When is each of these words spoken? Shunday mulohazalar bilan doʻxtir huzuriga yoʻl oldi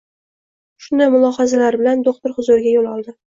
Shunday 0.85 1.11
mulohazalar 1.15 1.77
bilan 1.83 2.03
doʻxtir 2.09 2.35
huzuriga 2.39 2.75
yoʻl 2.79 2.91
oldi 2.97 3.17